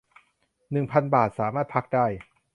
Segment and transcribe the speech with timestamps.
[0.71, 2.05] หนึ่งพัน บาท สามารถพักได้